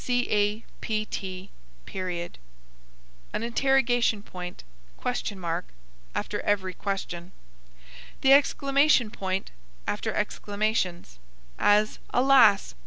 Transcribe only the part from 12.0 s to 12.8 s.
Alas!